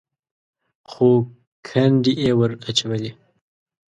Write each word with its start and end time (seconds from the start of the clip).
خو 0.89 1.09
ګنډې 1.67 2.13
یې 2.23 2.31
ور 2.39 2.51
اچولې. 2.69 3.11